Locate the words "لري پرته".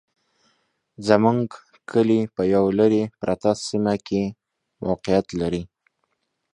2.79-3.49